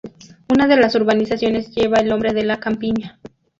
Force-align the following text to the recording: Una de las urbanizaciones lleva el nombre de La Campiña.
Una 0.49 0.65
de 0.65 0.77
las 0.77 0.95
urbanizaciones 0.95 1.69
lleva 1.75 1.97
el 1.99 2.07
nombre 2.07 2.33
de 2.33 2.43
La 2.43 2.59
Campiña. 2.59 3.19